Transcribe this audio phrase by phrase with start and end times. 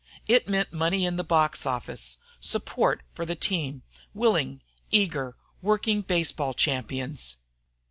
[0.25, 3.83] It meant money in the box office, support for the team,
[4.15, 7.35] willing, eager, working baseball champions.